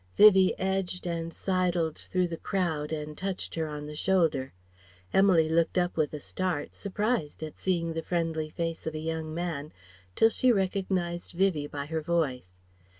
[0.17, 4.51] Vivie edged and sidled through the crowd and touched her on the shoulder.
[5.13, 9.31] Emily looked up with a start, surprised at seeing the friendly face of a young
[9.31, 9.71] man,
[10.15, 12.57] till she recognized Vivie by her voice.